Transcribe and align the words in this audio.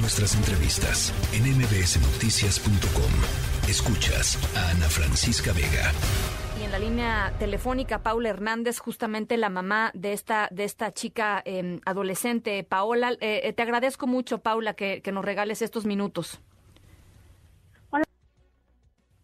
Nuestras 0.00 0.36
entrevistas 0.36 1.12
en 1.34 1.42
mbsnoticias.com. 1.58 3.68
Escuchas 3.68 4.38
a 4.56 4.70
Ana 4.70 4.88
Francisca 4.88 5.52
Vega. 5.52 5.90
Y 6.60 6.64
en 6.64 6.70
la 6.70 6.78
línea 6.78 7.34
telefónica, 7.40 8.04
Paula 8.04 8.28
Hernández, 8.28 8.78
justamente 8.78 9.36
la 9.36 9.48
mamá 9.48 9.90
de 9.94 10.12
esta, 10.12 10.48
de 10.52 10.62
esta 10.62 10.92
chica 10.92 11.42
em, 11.44 11.80
adolescente, 11.84 12.62
Paola. 12.62 13.14
Eh, 13.20 13.40
eh, 13.42 13.52
te 13.52 13.62
agradezco 13.62 14.06
mucho, 14.06 14.38
Paula, 14.38 14.74
que, 14.74 15.02
que 15.02 15.10
nos 15.10 15.24
regales 15.24 15.62
estos 15.62 15.84
minutos. 15.84 16.40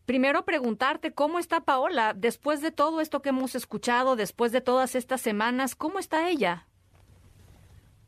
Primero 0.06 0.44
preguntarte 0.44 1.14
cómo 1.14 1.38
está 1.38 1.60
Paola 1.60 2.14
después 2.14 2.62
de 2.62 2.72
todo 2.72 3.00
esto 3.00 3.22
que 3.22 3.28
hemos 3.28 3.54
escuchado, 3.54 4.16
después 4.16 4.50
de 4.50 4.60
todas 4.60 4.96
estas 4.96 5.20
semanas, 5.20 5.76
¿cómo 5.76 6.00
está 6.00 6.28
ella? 6.28 6.66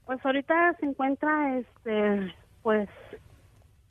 Pues 0.05 0.25
ahorita 0.25 0.77
se 0.79 0.87
encuentra, 0.87 1.59
este, 1.59 2.35
pues, 2.67 2.89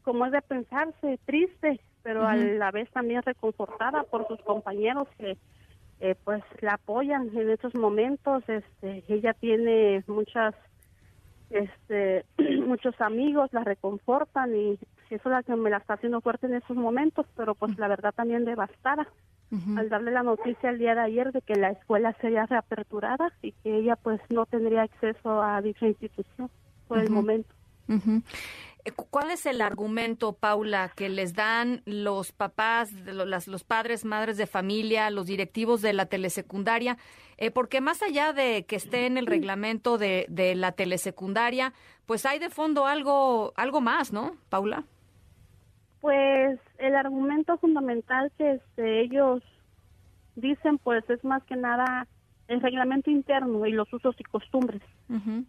como 0.04 0.26
es 0.26 0.34
de 0.34 0.42
pensarse, 0.42 1.18
triste, 1.24 1.80
pero 2.04 2.28
a 2.28 2.36
la 2.36 2.72
vez 2.72 2.92
también 2.92 3.22
reconfortada 3.22 4.04
por 4.04 4.28
sus 4.28 4.42
compañeros 4.42 5.08
que, 5.18 5.38
eh, 6.02 6.16
pues, 6.26 6.44
la 6.60 6.74
apoyan 6.74 7.30
en 7.38 7.52
estos 7.52 7.74
momentos. 7.74 8.44
Este, 8.50 9.06
ella 9.08 9.34
tiene 9.34 10.04
muchas, 10.08 10.56
este, 11.52 12.26
muchos 12.68 13.00
amigos, 13.00 13.48
la 13.54 13.64
reconfortan 13.64 14.54
y 14.54 14.74
eso 15.10 15.30
es 15.30 15.32
la 15.32 15.42
que 15.42 15.56
me 15.56 15.70
la 15.70 15.78
está 15.78 15.94
haciendo 15.94 16.20
fuerte 16.20 16.48
en 16.48 16.56
estos 16.56 16.76
momentos, 16.76 17.26
pero 17.38 17.56
pues 17.56 17.78
la 17.78 17.88
verdad 17.88 18.14
también 18.14 18.44
devastada 18.44 19.08
al 19.78 19.88
darle 19.88 20.12
la 20.12 20.24
noticia 20.24 20.70
el 20.70 20.80
día 20.80 20.96
de 20.96 21.02
ayer 21.02 21.32
de 21.32 21.42
que 21.42 21.56
la 21.56 21.70
escuela 21.70 22.12
sería 22.20 22.46
reaperturada 22.46 23.32
y 23.42 23.54
que 23.54 23.78
ella 23.78 23.96
pues 23.96 24.20
no 24.30 24.46
tendría 24.46 24.82
acceso 24.82 25.42
a 25.42 25.62
dicha 25.62 25.88
institución 25.88 26.50
por 26.90 26.98
el 26.98 27.10
momento. 27.10 27.56
Eh, 27.88 28.92
¿Cuál 28.92 29.32
es 29.32 29.46
el 29.46 29.62
argumento, 29.62 30.34
Paula, 30.34 30.92
que 30.96 31.10
les 31.10 31.34
dan 31.34 31.82
los 31.86 32.32
papás, 32.32 32.92
los, 32.94 33.48
los 33.48 33.64
padres, 33.64 34.06
madres 34.06 34.38
de 34.38 34.46
familia, 34.46 35.10
los 35.10 35.26
directivos 35.26 35.82
de 35.82 35.94
la 35.94 36.06
telesecundaria? 36.06 36.98
Eh, 37.38 37.52
porque 37.52 37.82
más 37.82 38.02
allá 38.02 38.32
de 38.32 38.66
que 38.66 38.76
esté 38.76 39.08
en 39.08 39.18
el 39.18 39.26
reglamento 39.26 39.98
de, 39.98 40.26
de 40.30 40.56
la 40.56 40.72
telesecundaria, 40.72 41.74
pues 42.06 42.26
hay 42.26 42.40
de 42.40 42.50
fondo 42.50 42.86
algo, 42.86 43.54
algo 43.58 43.82
más, 43.82 44.14
¿no, 44.14 44.38
Paula? 44.50 44.84
Pues 46.02 46.60
el 46.78 46.96
argumento 46.96 47.58
fundamental 47.58 48.32
que 48.38 48.54
este, 48.54 49.02
ellos 49.02 49.42
dicen, 50.36 50.78
pues 50.78 51.10
es 51.10 51.24
más 51.24 51.44
que 51.46 51.56
nada 51.56 52.08
el 52.48 52.62
reglamento 52.62 53.10
interno 53.10 53.66
y 53.66 53.72
los 53.72 53.92
usos 53.92 54.16
y 54.20 54.24
costumbres, 54.24 54.82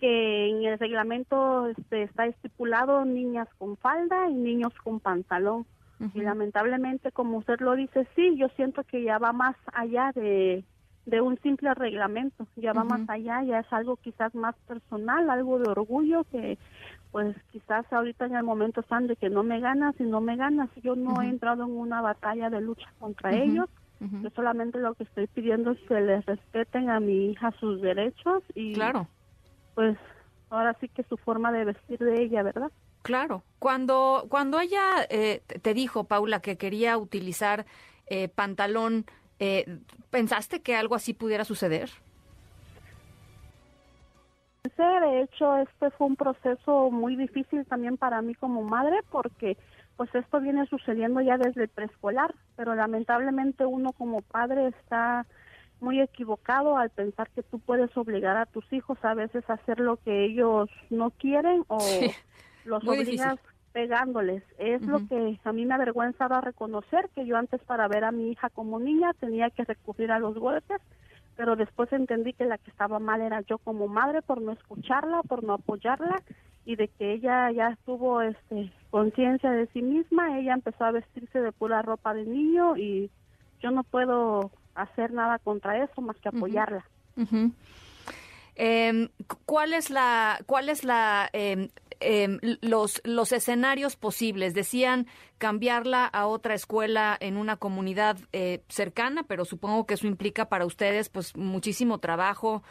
que 0.01 0.49
en 0.49 0.65
el 0.65 0.79
reglamento 0.79 1.69
este, 1.69 2.05
está 2.05 2.27
estipulado 2.27 3.05
niñas 3.05 3.49
con 3.59 3.77
falda 3.77 4.29
y 4.31 4.35
niños 4.35 4.73
con 4.83 5.01
pantalón. 5.01 5.67
Y 6.15 6.21
lamentablemente, 6.21 7.11
como 7.11 7.39
usted 7.39 7.59
lo 7.61 7.75
dice, 7.75 8.07
sí, 8.15 8.37
yo 8.37 8.49
siento 8.57 8.85
que 8.85 9.03
ya 9.03 9.19
va 9.19 9.33
más 9.33 9.57
allá 9.73 10.13
de, 10.15 10.63
de 11.07 11.21
un 11.23 11.39
simple 11.41 11.73
reglamento, 11.73 12.47
ya 12.57 12.75
va 12.75 12.85
más 12.85 13.09
allá, 13.09 13.43
ya 13.43 13.61
es 13.61 13.73
algo 13.73 13.97
quizás 13.97 14.35
más 14.35 14.55
personal, 14.67 15.31
algo 15.31 15.59
de 15.59 15.71
orgullo 15.71 16.25
que 16.25 16.59
pues 17.13 17.35
quizás 17.51 17.91
ahorita 17.91 18.27
en 18.27 18.37
el 18.37 18.43
momento 18.43 18.81
están 18.81 19.07
de 19.07 19.17
que 19.17 19.31
no 19.31 19.43
me 19.43 19.59
ganas 19.59 19.95
y 19.99 20.03
no 20.03 20.21
me 20.21 20.37
ganas. 20.37 20.69
Yo 20.83 20.97
no 20.97 21.23
he 21.23 21.29
entrado 21.29 21.65
en 21.65 21.71
una 21.71 22.03
batalla 22.03 22.51
de 22.51 22.61
lucha 22.61 22.93
contra 22.99 23.35
ellos. 23.35 23.71
Yo 23.99 24.29
solamente 24.35 24.79
lo 24.79 24.95
que 24.95 25.05
estoy 25.05 25.27
pidiendo 25.27 25.71
es 25.71 25.79
que 25.89 26.01
les 26.01 26.25
respeten 26.27 26.91
a 26.91 27.01
mi 27.01 27.31
hija 27.31 27.51
sus 27.59 27.81
derechos 27.81 28.43
y 28.55 28.75
claro. 28.75 29.09
pues 29.75 29.97
ahora 30.51 30.77
sí 30.81 30.89
que 30.89 31.03
su 31.05 31.17
forma 31.17 31.51
de 31.51 31.65
vestir 31.65 31.99
de 31.99 32.23
ella, 32.23 32.43
¿verdad? 32.43 32.71
Claro. 33.03 33.43
Cuando 33.59 34.27
cuando 34.29 34.61
ella 34.61 35.07
eh, 35.09 35.41
te 35.63 35.73
dijo, 35.73 36.05
Paula, 36.05 36.41
que 36.41 36.59
quería 36.59 36.99
utilizar 36.99 37.65
eh, 38.07 38.29
pantalón, 38.29 39.07
eh, 39.39 39.79
¿pensaste 40.11 40.61
que 40.61 40.77
algo 40.77 40.95
así 40.95 41.15
pudiera 41.15 41.45
suceder? 41.45 41.91
De 44.77 45.23
hecho, 45.23 45.57
este 45.57 45.91
fue 45.93 46.09
un 46.09 46.17
proceso 46.17 46.91
muy 46.91 47.17
difícil 47.17 47.65
también 47.67 47.97
para 47.97 48.21
mí 48.21 48.35
como 48.35 48.63
madre 48.63 48.99
porque 49.11 49.57
pues 49.97 50.15
esto 50.15 50.41
viene 50.41 50.67
sucediendo 50.67 51.21
ya 51.21 51.39
desde 51.39 51.65
el 51.65 51.69
preescolar, 51.69 52.35
pero 52.57 52.75
lamentablemente 52.75 53.65
uno 53.65 53.93
como 53.93 54.23
padre 54.23 54.69
está 54.69 55.27
muy 55.81 56.01
equivocado 56.01 56.77
al 56.77 56.91
pensar 56.91 57.29
que 57.31 57.43
tú 57.43 57.59
puedes 57.59 57.95
obligar 57.97 58.37
a 58.37 58.47
tus 58.47 58.71
hijos 58.73 58.99
a 59.03 59.15
veces 59.15 59.49
a 59.49 59.55
hacer 59.55 59.81
lo 59.81 59.97
que 59.97 60.25
ellos 60.25 60.71
no 60.91 61.11
quieren 61.11 61.65
o 61.69 61.79
los 62.65 62.87
obligas 62.87 63.37
pegándoles. 63.73 64.43
Es 64.59 64.83
lo 64.83 65.07
que 65.07 65.39
a 65.45 65.53
mí 65.53 65.67
me 65.67 65.75
avergüenzaba 65.75 66.41
reconocer 66.41 67.11
que 67.15 67.27
yo 67.27 67.37
antes 67.37 67.61
para 67.63 67.89
ver 67.89 68.05
a 68.05 68.13
mi 68.13 68.31
hija 68.31 68.49
como 68.51 68.79
niña 68.79 69.13
tenía 69.15 69.51
que 69.51 69.65
recurrir 69.65 70.13
a 70.13 70.19
los 70.19 70.39
golpes 70.39 70.81
pero 71.37 71.55
después 71.55 71.93
entendí 71.93 72.33
que 72.33 72.47
la 72.47 72.59
que 72.59 72.71
estaba 72.71 72.99
mal 72.99 73.21
era 73.21 73.43
yo 73.43 73.59
como 73.59 73.87
madre 73.89 74.23
por 74.23 74.41
no 74.41 74.53
escucharla, 74.53 75.23
por 75.23 75.45
no 75.45 75.55
apoyarla 75.55 76.23
y 76.67 76.77
de 76.77 76.89
que 76.89 77.15
ella 77.15 77.51
ya 77.53 77.79
tuvo 77.87 78.21
este 78.21 78.71
conciencia 78.91 79.51
de 79.51 79.67
sí 79.69 79.81
misma, 79.81 80.39
ella 80.39 80.53
empezó 80.53 80.85
a 80.85 80.91
vestirse 80.91 81.41
de 81.41 81.53
pura 81.53 81.81
ropa 81.81 82.13
de 82.13 82.25
niño 82.25 82.77
y 82.77 83.11
yo 83.63 83.71
no 83.71 83.83
puedo 83.85 84.51
hacer 84.75 85.13
nada 85.13 85.39
contra 85.39 85.83
eso 85.83 86.01
más 86.03 86.17
que 86.19 86.29
apoyarla. 86.29 86.85
Em, 88.55 89.09
¿Cuál 89.47 89.73
es 89.73 89.91
la 89.91 90.39
cuál 90.47 90.69
es 90.69 90.85
la 90.85 91.29
em, 91.33 91.69
Em, 92.01 92.39
los, 92.61 93.01
los 93.05 93.33
escenarios 93.33 93.97
posibles. 93.97 94.53
Decían 94.53 95.07
cambiarla 95.39 96.05
a 96.05 96.27
otra 96.27 96.55
escuela 96.55 97.17
en 97.19 97.37
una 97.37 97.57
comunidad 97.57 98.19
eh, 98.33 98.63
cercana, 98.69 99.23
pero 99.23 99.45
supongo 99.45 99.87
que 99.87 99.95
eso 99.95 100.07
implica 100.07 100.49
para 100.49 100.67
ustedes 100.67 101.09
pues 101.09 101.35
muchísimo 101.37 101.99
trabajo 101.99 102.63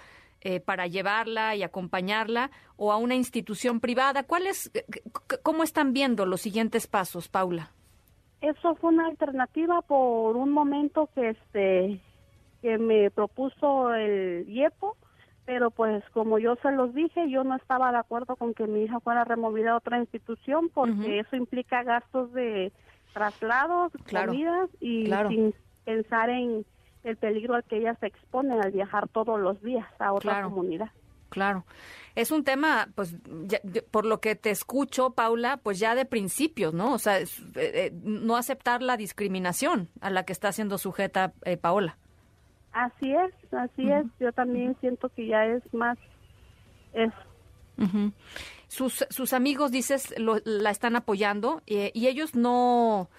eh, 0.47 0.59
para 0.59 0.85
llevarla 0.85 1.55
y 1.55 1.63
acompañarla 1.63 2.51
o 2.77 2.91
a 2.91 2.97
una 2.97 3.15
institución 3.15 3.79
privada. 3.79 4.21
¿Cuál 4.21 4.45
es, 4.45 4.71
¿Cómo 5.41 5.63
están 5.63 5.91
viendo 5.91 6.27
los 6.27 6.41
siguientes 6.41 6.85
pasos, 6.85 7.27
Paula? 7.29 7.71
Eso 8.41 8.75
fue 8.75 8.91
una 8.91 9.07
alternativa 9.07 9.81
por 9.81 10.37
un 10.37 10.51
momento 10.51 11.09
que 11.15 11.29
este 11.29 11.99
que 12.61 12.77
me 12.77 13.09
propuso 13.09 13.91
el 13.95 14.47
IEPO 14.47 14.95
pero 15.45 15.71
pues 15.71 16.03
como 16.11 16.37
yo 16.37 16.55
se 16.57 16.71
los 16.71 16.93
dije, 16.93 17.27
yo 17.29 17.43
no 17.43 17.55
estaba 17.55 17.91
de 17.91 17.97
acuerdo 17.97 18.35
con 18.35 18.53
que 18.53 18.67
mi 18.67 18.83
hija 18.83 18.99
fuera 18.99 19.23
removida 19.23 19.71
a 19.71 19.77
otra 19.77 19.97
institución 19.97 20.69
porque 20.71 21.21
eso 21.21 21.35
implica 21.35 21.81
gastos 21.81 22.31
de 22.33 22.71
traslados, 23.13 23.91
comidas 24.11 24.69
y 24.79 25.11
sin 25.27 25.55
pensar 25.85 26.29
en 26.29 26.65
el 27.05 27.15
peligro 27.17 27.55
al 27.55 27.63
que 27.63 27.77
ella 27.77 27.95
se 27.99 28.07
expone 28.07 28.59
al 28.59 28.71
viajar 28.71 29.07
todos 29.07 29.39
los 29.39 29.61
días 29.61 29.87
a 29.99 30.11
otra 30.11 30.43
comunidad. 30.43 30.89
Claro. 31.29 31.65
Es 32.15 32.31
un 32.31 32.43
tema, 32.43 32.87
pues, 32.95 33.15
por 33.91 34.05
lo 34.05 34.19
que 34.21 34.35
te 34.35 34.49
escucho, 34.49 35.11
Paula, 35.11 35.57
pues 35.57 35.79
ya 35.79 35.95
de 35.95 36.05
principios, 36.05 36.73
¿no? 36.73 36.93
O 36.93 36.97
sea, 36.97 37.19
eh, 37.19 37.27
eh, 37.55 37.91
no 38.03 38.37
aceptar 38.37 38.81
la 38.81 38.97
discriminación 38.97 39.89
a 40.01 40.09
la 40.09 40.23
que 40.23 40.33
está 40.33 40.51
siendo 40.51 40.77
sujeta 40.77 41.33
eh, 41.43 41.57
Paola. 41.57 41.97
Así 42.71 43.13
es, 43.13 43.53
así 43.53 43.89
es. 43.89 44.05
Yo 44.19 44.31
también 44.33 44.75
siento 44.81 45.09
que 45.09 45.27
ya 45.27 45.45
es 45.45 45.61
más 45.73 45.97
eso. 46.93 47.15
sus, 48.67 49.05
sus 49.09 49.33
amigos, 49.33 49.71
dices, 49.71 50.13
la 50.17 50.69
están 50.71 50.95
apoyando 50.95 51.61
eh, 51.67 51.91
y 51.93 52.07
ellos 52.07 52.35
no, 52.35 53.09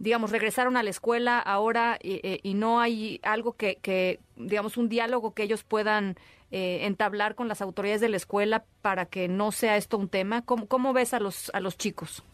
digamos, 0.00 0.32
regresaron 0.32 0.76
a 0.76 0.82
la 0.82 0.90
escuela 0.90 1.38
ahora 1.38 1.98
eh, 2.00 2.40
y 2.42 2.54
no 2.54 2.80
hay 2.80 3.20
algo 3.22 3.52
que, 3.52 3.76
que, 3.76 4.18
digamos, 4.34 4.76
un 4.76 4.88
diálogo 4.88 5.34
que 5.34 5.44
ellos 5.44 5.62
puedan 5.62 6.16
eh, 6.50 6.86
entablar 6.86 7.36
con 7.36 7.46
las 7.46 7.62
autoridades 7.62 8.00
de 8.00 8.08
la 8.08 8.16
escuela 8.16 8.64
para 8.82 9.06
que 9.06 9.28
no 9.28 9.52
sea 9.52 9.76
esto 9.76 9.98
un 9.98 10.08
tema. 10.08 10.42
¿Cómo, 10.42 10.66
cómo 10.66 10.92
ves 10.92 11.14
a 11.14 11.20
los, 11.20 11.48
a 11.54 11.60
los 11.60 11.78
chicos? 11.78 12.24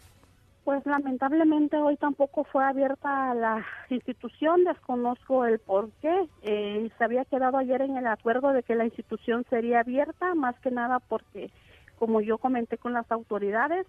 Pues 0.64 0.86
lamentablemente 0.86 1.76
hoy 1.76 1.96
tampoco 1.96 2.44
fue 2.44 2.64
abierta 2.64 3.34
la 3.34 3.66
institución, 3.90 4.64
desconozco 4.64 5.44
el 5.44 5.58
por 5.58 5.90
qué. 6.00 6.28
Eh, 6.42 6.88
se 6.96 7.04
había 7.04 7.24
quedado 7.24 7.58
ayer 7.58 7.82
en 7.82 7.96
el 7.96 8.06
acuerdo 8.06 8.52
de 8.52 8.62
que 8.62 8.74
la 8.74 8.84
institución 8.84 9.44
sería 9.50 9.80
abierta, 9.80 10.34
más 10.34 10.58
que 10.60 10.70
nada 10.70 10.98
porque, 11.00 11.50
como 11.98 12.20
yo 12.20 12.38
comenté 12.38 12.78
con 12.78 12.92
las 12.94 13.10
autoridades, 13.12 13.86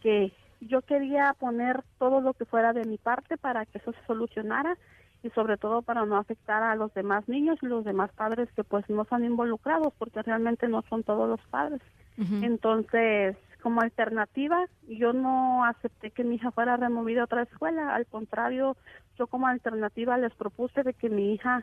que 0.00 0.32
yo 0.60 0.82
quería 0.82 1.34
poner 1.38 1.82
todo 1.98 2.20
lo 2.20 2.34
que 2.34 2.44
fuera 2.44 2.72
de 2.72 2.84
mi 2.84 2.98
parte 2.98 3.36
para 3.36 3.66
que 3.66 3.78
eso 3.78 3.92
se 3.92 4.06
solucionara 4.06 4.76
y 5.22 5.30
sobre 5.30 5.56
todo 5.56 5.82
para 5.82 6.04
no 6.04 6.16
afectar 6.16 6.62
a 6.62 6.76
los 6.76 6.92
demás 6.94 7.28
niños 7.28 7.58
y 7.62 7.66
los 7.66 7.84
demás 7.84 8.10
padres 8.12 8.48
que 8.54 8.64
pues 8.64 8.88
no 8.88 9.04
son 9.04 9.24
involucrados 9.24 9.92
porque 9.98 10.22
realmente 10.22 10.68
no 10.68 10.82
son 10.88 11.02
todos 11.02 11.28
los 11.28 11.40
padres. 11.48 11.80
Entonces, 12.18 13.36
como 13.62 13.82
alternativa, 13.82 14.64
yo 14.88 15.12
no 15.12 15.64
acepté 15.64 16.10
que 16.12 16.24
mi 16.24 16.36
hija 16.36 16.50
fuera 16.50 16.78
removida 16.78 17.20
a 17.20 17.24
otra 17.24 17.42
escuela, 17.42 17.94
al 17.94 18.06
contrario, 18.06 18.74
yo 19.18 19.26
como 19.26 19.48
alternativa 19.48 20.16
les 20.16 20.34
propuse 20.34 20.82
de 20.82 20.94
que 20.94 21.10
mi 21.10 21.34
hija, 21.34 21.62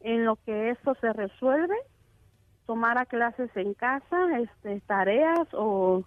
en 0.00 0.24
lo 0.24 0.36
que 0.36 0.70
esto 0.70 0.94
se 1.02 1.12
resuelve, 1.12 1.76
tomara 2.66 3.04
clases 3.04 3.50
en 3.56 3.74
casa, 3.74 4.38
este, 4.38 4.80
tareas 4.86 5.48
o 5.52 6.04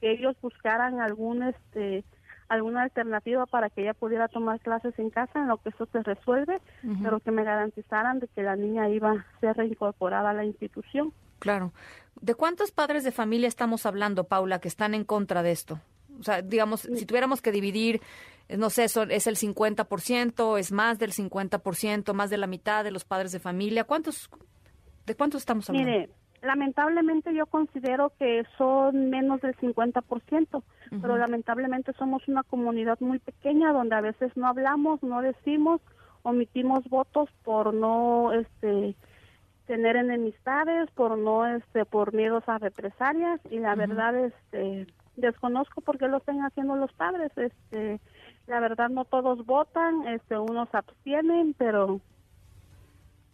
que 0.00 0.12
ellos 0.12 0.36
buscaran 0.40 1.00
algún 1.00 1.42
este 1.42 2.04
alguna 2.48 2.82
alternativa 2.82 3.44
para 3.46 3.68
que 3.68 3.82
ella 3.82 3.94
pudiera 3.94 4.26
tomar 4.28 4.58
clases 4.60 4.98
en 4.98 5.10
casa 5.10 5.38
en 5.38 5.48
lo 5.48 5.58
que 5.58 5.68
eso 5.68 5.86
se 5.92 6.02
resuelve, 6.02 6.60
pero 7.02 7.20
que 7.20 7.30
me 7.30 7.44
garantizaran 7.44 8.20
de 8.20 8.28
que 8.28 8.42
la 8.42 8.56
niña 8.56 8.88
iba 8.88 9.12
a 9.12 9.40
ser 9.40 9.56
reincorporada 9.56 10.30
a 10.30 10.32
la 10.32 10.44
institución. 10.44 11.12
Claro. 11.40 11.72
¿De 12.20 12.34
cuántos 12.34 12.72
padres 12.72 13.04
de 13.04 13.12
familia 13.12 13.48
estamos 13.48 13.84
hablando, 13.84 14.24
Paula, 14.24 14.60
que 14.60 14.68
están 14.68 14.94
en 14.94 15.04
contra 15.04 15.42
de 15.42 15.52
esto? 15.52 15.80
O 16.18 16.22
sea, 16.22 16.42
digamos, 16.42 16.80
si 16.80 17.04
tuviéramos 17.04 17.42
que 17.42 17.52
dividir, 17.52 18.00
no 18.48 18.70
sé, 18.70 18.84
es 18.84 18.96
el 18.96 19.36
50%, 19.36 20.58
es 20.58 20.72
más 20.72 20.98
del 20.98 21.12
50%, 21.12 22.12
más 22.14 22.30
de 22.30 22.38
la 22.38 22.46
mitad 22.46 22.82
de 22.82 22.90
los 22.90 23.04
padres 23.04 23.30
de 23.30 23.40
familia. 23.40 23.84
¿Cuántos, 23.84 24.30
¿De 25.06 25.14
cuántos 25.14 25.42
estamos 25.42 25.68
hablando? 25.70 25.90
Mire, 25.90 26.10
lamentablemente 26.42 27.34
yo 27.34 27.46
considero 27.46 28.12
que 28.18 28.44
son 28.56 29.10
menos 29.10 29.40
del 29.40 29.56
50%, 29.56 30.62
pero 31.00 31.16
lamentablemente 31.16 31.92
somos 31.94 32.26
una 32.28 32.42
comunidad 32.42 32.98
muy 33.00 33.18
pequeña 33.18 33.72
donde 33.72 33.96
a 33.96 34.00
veces 34.00 34.36
no 34.36 34.46
hablamos, 34.46 35.02
no 35.02 35.20
decimos, 35.20 35.80
omitimos 36.22 36.88
votos 36.88 37.28
por 37.44 37.74
no 37.74 38.32
este 38.32 38.94
tener 39.66 39.96
enemistades, 39.96 40.90
por 40.92 41.18
no 41.18 41.46
este 41.46 41.84
por 41.84 42.14
miedos 42.14 42.42
a 42.46 42.58
represalias 42.58 43.40
y 43.50 43.58
la 43.58 43.74
verdad 43.74 44.16
este 44.16 44.86
desconozco 45.16 45.80
por 45.80 45.98
qué 45.98 46.08
lo 46.08 46.18
están 46.18 46.40
haciendo 46.40 46.76
los 46.76 46.92
padres, 46.92 47.30
este 47.36 48.00
la 48.46 48.60
verdad 48.60 48.88
no 48.88 49.04
todos 49.04 49.44
votan, 49.44 50.06
este 50.08 50.38
unos 50.38 50.68
abstienen, 50.72 51.54
pero 51.58 52.00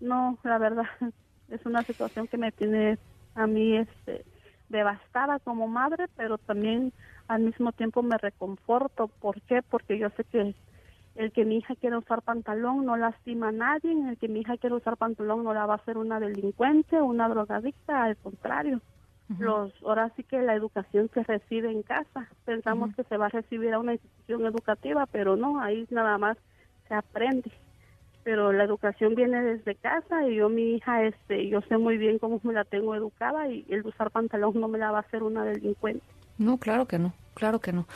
no, 0.01 0.39
la 0.43 0.59
verdad 0.59 0.87
es 1.51 1.65
una 1.67 1.83
situación 1.83 2.27
que 2.27 2.39
me 2.39 2.53
tiene 2.53 2.99
a 3.35 3.47
mí 3.47 3.77
este 3.77 4.25
devastada 4.69 5.39
como 5.39 5.69
madre, 5.69 6.07
pero 6.17 6.39
también 6.39 6.93
al 7.29 7.43
mismo 7.43 7.73
tiempo 7.73 8.03
me 8.03 8.19
reconforto. 8.19 9.09
¿Por 9.09 9.41
qué? 9.43 9.63
Porque 9.63 9.99
yo 9.99 10.09
sé 10.11 10.25
que 10.25 10.55
el 11.15 11.33
que 11.33 11.45
mi 11.45 11.59
hija 11.59 11.77
quiera 11.77 11.99
usar 11.99 12.23
pantalón 12.23 12.85
no 12.85 12.97
lastima 12.97 13.49
a 13.49 13.53
nadie, 13.53 13.93
el 14.09 14.19
que 14.19 14.29
mi 14.29 14.41
hija 14.41 14.57
quiera 14.57 14.77
usar 14.77 14.97
pantalón 14.97 15.45
no 15.45 15.55
la 15.55 15.67
va 15.67 15.75
a 15.75 15.77
hacer 15.77 15.97
una 15.97 16.19
delincuente, 16.19 17.01
una 17.01 17.29
drogadicta, 17.29 18.05
al 18.05 18.17
contrario. 18.17 18.81
Los 19.39 19.73
ahora 19.83 20.13
sí 20.17 20.23
que 20.23 20.43
la 20.43 20.55
educación 20.55 21.11
se 21.15 21.23
recibe 21.23 21.71
en 21.71 21.83
casa. 21.83 22.29
Pensamos 22.45 22.95
que 22.95 23.05
se 23.05 23.17
va 23.17 23.27
a 23.27 23.31
recibir 23.31 23.73
a 23.73 23.79
una 23.79 23.93
institución 23.95 24.45
educativa, 24.45 25.07
pero 25.07 25.35
no, 25.35 25.61
ahí 25.61 25.87
nada 25.91 26.19
más 26.19 26.37
se 26.89 26.95
aprende 26.95 27.51
pero 28.25 28.53
la 28.53 28.65
educación 28.65 29.15
viene 29.15 29.43
desde 29.43 29.75
casa 29.75 30.27
y 30.27 30.37
yo 30.37 30.49
mi 30.49 30.77
hija 30.77 31.05
este 31.05 31.49
yo 31.49 31.61
sé 31.63 31.79
muy 31.79 31.99
bien 31.99 32.19
cómo 32.19 32.41
me 32.43 32.55
la 32.55 32.65
tengo 32.65 32.95
educada 32.95 33.49
y 33.49 33.65
el 33.69 33.87
usar 33.87 34.11
pantalón 34.11 34.61
no 34.61 34.69
me 34.69 34.79
la 34.79 34.91
va 34.91 34.99
a 34.99 35.03
hacer 35.03 35.23
una 35.23 35.45
delincuente 35.45 36.05
no 36.39 36.59
claro 36.59 36.87
que 36.87 36.99
no 36.99 37.13
claro 37.35 37.61
que 37.61 37.73
no 37.73 37.87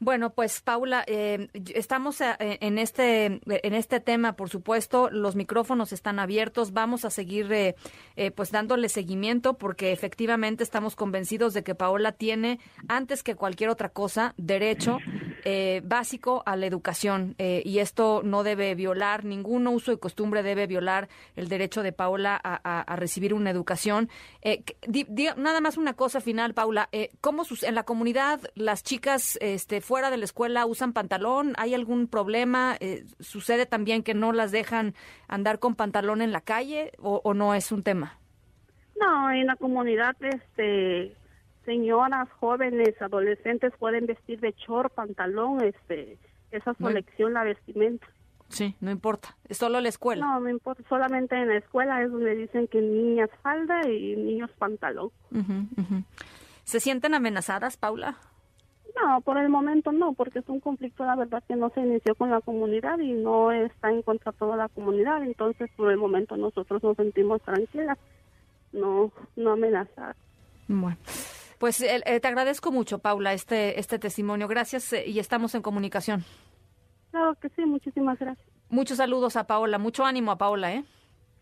bueno, 0.00 0.34
pues 0.34 0.60
Paula, 0.60 1.02
eh, 1.06 1.48
estamos 1.74 2.20
eh, 2.20 2.36
en 2.38 2.76
este 2.76 3.40
en 3.46 3.74
este 3.74 4.00
tema, 4.00 4.34
por 4.34 4.50
supuesto, 4.50 5.08
los 5.10 5.34
micrófonos 5.34 5.92
están 5.92 6.18
abiertos. 6.18 6.74
Vamos 6.74 7.06
a 7.06 7.10
seguir 7.10 7.50
eh, 7.52 7.74
pues 8.34 8.50
dándole 8.50 8.90
seguimiento 8.90 9.54
porque 9.54 9.92
efectivamente 9.92 10.62
estamos 10.62 10.94
convencidos 10.94 11.54
de 11.54 11.62
que 11.62 11.74
Paola 11.74 12.12
tiene 12.12 12.58
antes 12.86 13.22
que 13.22 13.34
cualquier 13.34 13.70
otra 13.70 13.88
cosa 13.88 14.34
derecho 14.36 14.98
básico 15.82 16.42
a 16.46 16.56
la 16.56 16.66
educación 16.66 17.34
y 17.38 17.78
esto 17.78 18.22
no 18.24 18.42
debe 18.42 18.74
violar 18.74 19.24
ningún 19.24 19.66
uso 19.66 19.92
y 19.92 19.98
costumbre 19.98 20.42
debe 20.42 20.66
violar 20.66 21.08
el 21.36 21.48
derecho 21.48 21.82
de 21.82 21.92
Paola 21.92 22.40
a, 22.42 22.96
recibir 22.96 23.34
una 23.34 23.50
educación. 23.50 24.08
nada 25.36 25.60
más 25.60 25.76
una 25.76 25.94
cosa 25.94 26.20
final, 26.20 26.54
Paula, 26.54 26.88
cómo 27.20 27.44
en 27.62 27.74
la 27.74 27.84
comunidad 27.84 28.40
las 28.54 28.82
chicas 28.82 29.38
este 29.40 29.80
fuera 29.80 30.10
de 30.10 30.16
la 30.16 30.24
escuela 30.24 30.66
usan 30.66 30.92
pantalón? 30.92 31.54
¿Hay 31.56 31.74
algún 31.74 32.08
problema? 32.08 32.76
Eh, 32.80 33.04
¿Sucede 33.20 33.66
también 33.66 34.02
que 34.02 34.14
no 34.14 34.32
las 34.32 34.50
dejan 34.50 34.94
andar 35.28 35.58
con 35.58 35.74
pantalón 35.74 36.22
en 36.22 36.32
la 36.32 36.40
calle 36.40 36.92
o, 36.98 37.34
no 37.34 37.54
es 37.54 37.72
un 37.72 37.82
tema? 37.82 38.18
No, 38.98 39.30
en 39.30 39.46
la 39.46 39.56
comunidad, 39.56 40.16
este, 40.20 41.14
señoras, 41.64 42.28
jóvenes, 42.40 43.00
adolescentes 43.00 43.72
pueden 43.78 44.06
vestir 44.06 44.40
de 44.40 44.52
short, 44.52 44.92
pantalón, 44.94 45.62
este, 45.62 46.18
esa 46.50 46.74
selección, 46.74 47.32
la 47.32 47.44
vestimenta. 47.44 48.06
Sí, 48.48 48.76
no 48.80 48.90
importa, 48.90 49.36
es 49.48 49.56
solo 49.56 49.80
la 49.80 49.88
escuela. 49.88 50.24
No, 50.24 50.40
no 50.40 50.48
importa, 50.48 50.82
solamente 50.88 51.34
en 51.34 51.48
la 51.48 51.56
escuela 51.56 52.02
es 52.02 52.12
donde 52.12 52.36
dicen 52.36 52.68
que 52.68 52.80
niñas 52.80 53.30
falda 53.42 53.88
y 53.88 54.16
niños 54.16 54.50
pantalón. 54.58 55.10
¿Se 56.64 56.80
sienten 56.80 57.14
amenazadas, 57.14 57.76
Paula? 57.76 58.16
No, 59.02 59.20
por 59.22 59.38
el 59.38 59.48
momento 59.48 59.90
no, 59.90 60.12
porque 60.12 60.38
es 60.38 60.48
un 60.48 60.60
conflicto, 60.60 61.04
la 61.04 61.16
verdad, 61.16 61.42
que 61.48 61.56
no 61.56 61.70
se 61.70 61.80
inició 61.80 62.14
con 62.14 62.30
la 62.30 62.40
comunidad 62.40 62.98
y 63.00 63.12
no 63.12 63.50
está 63.50 63.90
en 63.90 64.02
contra 64.02 64.30
toda 64.32 64.56
la 64.56 64.68
comunidad. 64.68 65.22
Entonces, 65.24 65.68
por 65.76 65.90
el 65.90 65.96
momento 65.96 66.36
nosotros 66.36 66.82
nos 66.82 66.96
sentimos 66.96 67.42
tranquilas, 67.42 67.98
no, 68.72 69.10
no 69.34 69.52
amenazadas. 69.52 70.16
Bueno. 70.68 70.96
Pues 71.58 71.80
eh, 71.80 72.02
eh, 72.04 72.20
te 72.20 72.28
agradezco 72.28 72.72
mucho, 72.72 72.98
Paula, 72.98 73.32
este, 73.32 73.78
este 73.78 73.98
testimonio. 73.98 74.48
Gracias 74.48 74.92
eh, 74.92 75.04
y 75.06 75.18
estamos 75.18 75.54
en 75.54 75.62
comunicación. 75.62 76.24
Claro 77.10 77.34
que 77.40 77.48
sí, 77.50 77.64
muchísimas 77.64 78.18
gracias. 78.18 78.46
Muchos 78.68 78.98
saludos 78.98 79.36
a 79.36 79.46
Paola, 79.46 79.78
mucho 79.78 80.04
ánimo 80.04 80.32
a 80.32 80.38
Paola, 80.38 80.74
¿eh? 80.74 80.84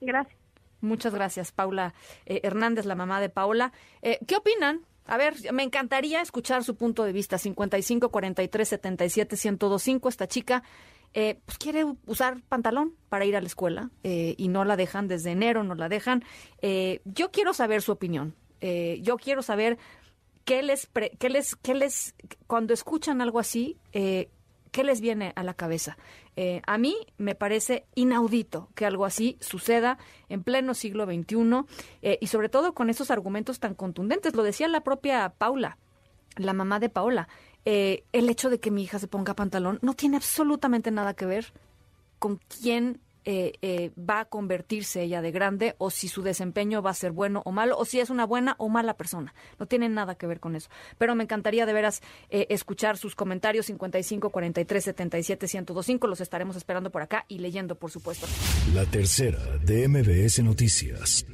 Gracias. 0.01 0.39
Muchas 0.81 1.15
gracias, 1.15 1.53
Paula 1.53 1.95
Hernández, 2.27 2.87
la 2.87 2.97
mamá 2.97 3.21
de 3.21 3.29
Paola. 3.29 3.73
¿Qué 4.03 4.37
opinan? 4.37 4.81
A 5.07 5.17
ver, 5.17 5.37
me 5.53 5.63
encantaría 5.63 6.21
escuchar 6.21 6.65
su 6.65 6.75
punto 6.75 7.05
de 7.05 7.13
vista. 7.13 7.39
55 7.39 8.11
43 8.11 8.69
77 8.69 9.37
1025. 9.37 10.09
Esta 10.09 10.27
chica 10.27 10.65
eh, 11.15 11.41
pues 11.45 11.59
quiere 11.59 11.85
usar 12.07 12.41
pantalón 12.49 12.95
para 13.11 13.27
ir 13.27 13.37
a 13.37 13.41
la 13.41 13.47
escuela 13.47 13.91
eh, 14.03 14.35
y 14.39 14.49
no 14.49 14.65
la 14.65 14.77
dejan 14.77 15.09
desde 15.09 15.31
enero, 15.31 15.63
no 15.63 15.75
la 15.75 15.89
dejan. 15.89 16.25
Eh, 16.63 17.03
yo 17.05 17.31
quiero 17.31 17.53
saber 17.53 17.83
su 17.83 17.93
opinión. 17.93 18.35
yo 19.01 19.17
quiero 19.17 19.43
saber 19.43 19.77
qué 20.45 20.63
les, 20.63 20.89
qué 21.19 21.29
les, 21.29 21.57
qué 21.57 21.75
les, 21.75 22.15
cuando 22.47 22.75
escuchan 22.75 23.21
algo 23.21 23.39
así, 23.39 23.79
¿qué 23.93 24.85
les 24.85 25.01
viene 25.01 25.33
a 25.37 25.45
la 25.45 25.55
cabeza? 25.55 25.97
Eh, 26.35 26.63
a 26.67 26.79
mí 26.79 26.97
me 27.19 27.35
parece 27.35 27.85
inaudito 27.95 28.71
que 28.75 28.87
algo 28.87 29.05
así 29.05 29.37
suceda 29.41 29.99
en 30.31 30.43
pleno 30.43 30.73
siglo 30.73 31.05
XXI 31.05 31.65
eh, 32.01 32.19
y 32.21 32.27
sobre 32.29 32.49
todo 32.49 32.73
con 32.73 32.91
esos 32.91 33.11
argumentos 33.11 33.61
tan 33.61 33.75
contundentes. 33.75 34.35
Lo 34.35 34.43
decía 34.43 34.67
la 34.69 34.83
propia 34.83 35.29
Paula, 35.37 35.79
la 36.37 36.55
mamá 36.55 36.81
de 36.81 36.89
Paola. 36.89 37.29
Eh, 37.65 38.05
el 38.13 38.29
hecho 38.29 38.51
de 38.51 38.59
que 38.59 38.71
mi 38.71 38.83
hija 38.83 38.99
se 38.99 39.09
ponga 39.09 39.35
pantalón 39.35 39.79
no 39.83 39.95
tiene 39.95 40.17
absolutamente 40.17 40.91
nada 40.91 41.15
que 41.15 41.27
ver 41.27 41.53
con 42.19 42.41
quién 42.49 43.01
eh, 43.25 43.53
eh, 43.63 43.91
va 43.99 44.21
a 44.21 44.25
convertirse 44.25 45.03
ella 45.03 45.23
de 45.23 45.31
grande 45.31 45.75
o 45.79 45.91
si 45.91 46.09
su 46.09 46.23
desempeño 46.23 46.83
va 46.83 46.91
a 46.91 46.95
ser 46.95 47.13
bueno 47.13 47.43
o 47.45 47.53
malo 47.53 47.79
o 47.79 47.85
si 47.85 48.01
es 48.01 48.11
una 48.11 48.27
buena 48.27 48.57
o 48.59 48.69
mala 48.69 48.97
persona. 48.97 49.35
No 49.59 49.67
tiene 49.67 49.89
nada 49.89 50.17
que 50.17 50.27
ver 50.27 50.41
con 50.41 50.57
eso. 50.57 50.69
Pero 50.99 51.15
me 51.15 51.25
encantaría 51.25 51.67
de 51.67 51.73
veras 51.73 52.03
eh, 52.31 52.47
escuchar 52.51 52.97
sus 52.97 53.15
comentarios 53.15 53.67
55 53.67 54.31
43 54.31 54.85
77 54.85 55.47
1025. 55.47 56.07
Los 56.07 56.21
estaremos 56.21 56.57
esperando 56.57 56.91
por 56.91 57.03
acá 57.03 57.25
y 57.29 57.39
leyendo, 57.39 57.77
por 57.77 57.91
supuesto. 57.91 58.27
La 58.75 58.85
tercera 58.87 59.39
de 59.65 59.89
MBS 59.89 60.43
Noticias. 60.43 61.25